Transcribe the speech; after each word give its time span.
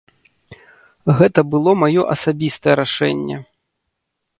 Гэта 1.21 1.39
было 1.51 1.71
маё 1.85 2.03
асабістае 2.17 2.75
рашэнне. 2.85 3.37